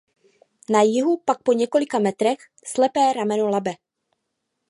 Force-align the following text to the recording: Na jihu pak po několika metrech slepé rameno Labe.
Na 0.73 0.81
jihu 0.85 1.17
pak 1.25 1.39
po 1.43 1.53
několika 1.53 1.99
metrech 1.99 2.37
slepé 2.65 3.13
rameno 3.13 3.47
Labe. 3.49 3.73